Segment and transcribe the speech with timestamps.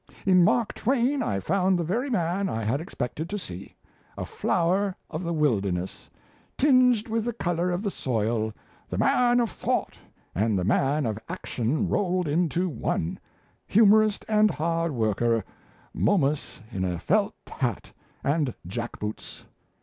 [0.25, 3.75] In Mark Twain I found the very man I had expected to see
[4.17, 6.09] a flower of the wilderness,
[6.57, 8.51] tinged with the colour of the soil,
[8.89, 9.95] the man of thought
[10.33, 13.19] and the man of action rolled into one,
[13.67, 15.45] humorist and hard worker,
[15.93, 17.91] Momus in a felt hat
[18.23, 19.43] and jack boots.